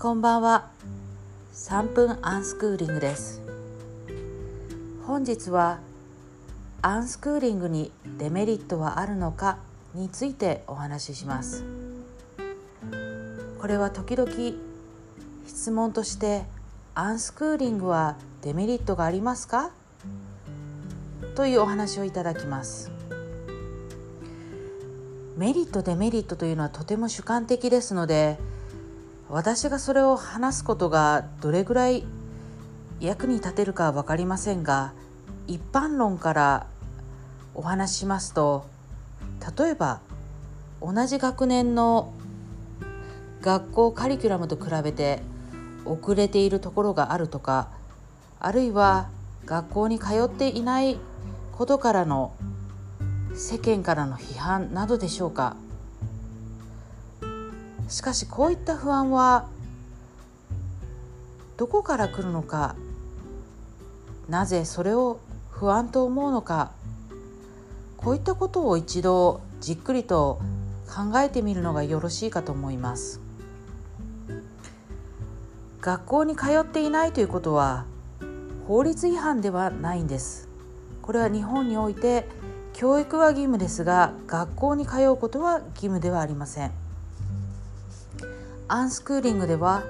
[0.00, 0.70] こんばんは。
[1.52, 3.42] 3分アンスクーリングです。
[5.06, 5.80] 本日は
[6.80, 9.58] アンスクーリングにデメリットはあるのか
[9.94, 11.66] についてお話しします。
[13.60, 14.32] これは時々
[15.46, 16.44] 質問として
[16.94, 19.70] アンスクーリングはデメリットがありますか？
[21.34, 22.90] というお話をいただきます。
[25.36, 28.38] メリットデメリットというのはとても主観的ですので
[29.30, 32.04] 私がそれを話すことがどれぐらい
[32.98, 34.92] 役に立てるかは分かりませんが
[35.46, 36.66] 一般論から
[37.54, 38.66] お話ししますと
[39.56, 40.00] 例えば
[40.82, 42.12] 同じ学年の
[43.40, 45.22] 学校カリキュラムと比べて
[45.84, 47.68] 遅れているところがあるとか
[48.40, 49.10] あるいは
[49.46, 50.98] 学校に通っていない
[51.52, 52.34] ことからの
[53.34, 55.56] 世間からの批判などでしょうか。
[57.90, 59.48] しかしこういった不安は
[61.56, 62.76] どこから来るのか
[64.28, 65.18] なぜそれを
[65.50, 66.70] 不安と思うのか
[67.96, 70.40] こういったことを一度じっくりと
[70.86, 73.20] 考えてみるのがよろしいかと思います。
[75.80, 77.84] 学校に通っていないということは
[78.66, 80.48] 法律違反ではないんです。
[81.02, 82.26] これは日本において
[82.72, 86.89] 教育は義務ですが学校に通うことは義務ではありません。
[88.72, 89.82] アンスクーリングでは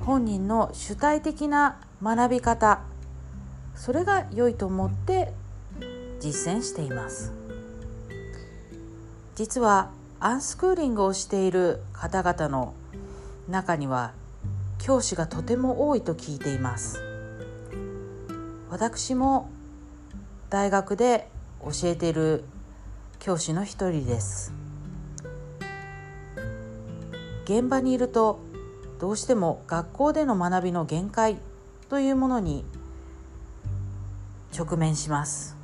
[0.00, 2.80] 本人の主体的な学び方
[3.74, 5.34] それが良いと思って
[6.18, 7.34] 実践しています。
[9.34, 12.72] 実はアンスクーリングをしている方々の
[13.50, 14.12] 中には
[14.78, 17.02] 教師がとても多いと聞いています。
[18.70, 19.50] 私も
[20.48, 21.28] 大学で
[21.62, 22.44] 教えている
[23.18, 24.61] 教師の一人です。
[27.52, 28.40] 現場にいると
[28.98, 31.36] どうしても学校での学びの限界
[31.90, 32.64] というものに
[34.56, 35.54] 直面します。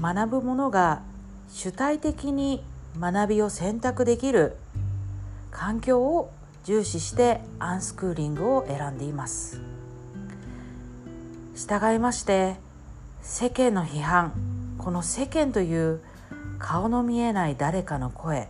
[0.00, 1.02] 学ぶものが
[1.50, 2.64] 主体的に
[2.98, 4.56] 学びを選択できる
[5.50, 6.32] 環境を
[6.64, 9.60] 重視してアンスクーリングを選んでいます。
[11.54, 12.56] 従いまして
[13.20, 14.32] 世間の批判
[14.78, 16.00] この世間という
[16.58, 18.48] 顔の見えない誰かの声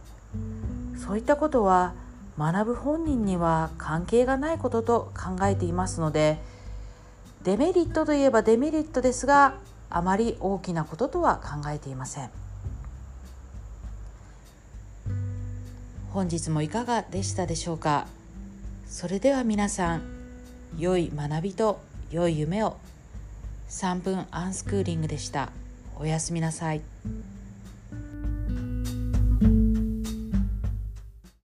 [0.97, 1.95] そういったことは
[2.39, 6.39] 学ぶ本人には関係がないことと考えていますので
[7.43, 9.55] デメリットといえばデメリットですが
[9.91, 12.31] あまり大きなこととは考えていません。
[16.11, 18.07] 本日もいかがでしたでしょうか？
[18.87, 20.03] それでは皆さん
[20.79, 21.81] 良い学びと
[22.11, 22.77] 良い夢を。
[23.69, 25.51] 3分アンスクーリングでした。
[25.99, 26.83] おやすみなさい。